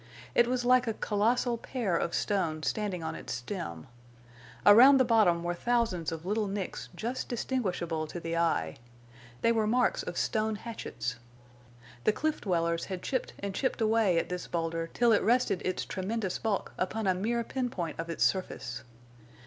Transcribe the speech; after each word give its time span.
It 0.33 0.47
was 0.47 0.65
like 0.65 0.87
a 0.87 0.95
colossal 0.95 1.59
pear 1.59 1.95
of 1.95 2.15
stone 2.15 2.63
standing 2.63 3.03
on 3.03 3.13
its 3.13 3.35
stem. 3.35 3.85
Around 4.65 4.97
the 4.97 5.05
bottom 5.05 5.43
were 5.43 5.53
thousands 5.53 6.11
of 6.11 6.25
little 6.25 6.47
nicks 6.47 6.89
just 6.95 7.29
distinguishable 7.29 8.07
to 8.07 8.19
the 8.19 8.35
eye. 8.35 8.77
They 9.41 9.51
were 9.51 9.67
marks 9.67 10.01
of 10.01 10.17
stone 10.17 10.55
hatchets. 10.55 11.17
The 12.03 12.13
cliff 12.13 12.41
dwellers 12.41 12.85
had 12.85 13.03
chipped 13.03 13.33
and 13.41 13.53
chipped 13.53 13.79
away 13.79 14.17
at 14.17 14.29
this 14.29 14.47
boulder 14.47 14.87
till 14.91 15.11
it 15.11 15.21
rested 15.21 15.61
its 15.63 15.85
tremendous 15.85 16.39
bulk 16.39 16.73
upon 16.79 17.05
a 17.05 17.13
mere 17.13 17.43
pin 17.43 17.69
point 17.69 17.99
of 17.99 18.09
its 18.09 18.23
surface. 18.23 18.81